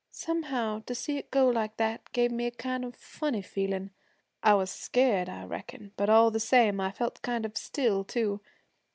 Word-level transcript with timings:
Somehow, 0.09 0.79
to 0.87 0.95
see 0.95 1.19
it 1.19 1.29
go 1.29 1.47
like 1.47 1.77
that 1.77 2.11
gave 2.11 2.31
me 2.31 2.47
a 2.47 2.49
kind 2.51 2.83
of 2.83 2.95
funny 2.95 3.43
feelin'. 3.43 3.91
I 4.41 4.55
was 4.55 4.71
scared, 4.71 5.29
I 5.29 5.43
reckon, 5.43 5.91
but 5.95 6.09
all 6.09 6.31
the 6.31 6.39
same 6.39 6.81
I 6.81 6.89
felt 6.89 7.21
kind 7.21 7.45
of 7.45 7.55
still 7.55 8.03
too. 8.03 8.41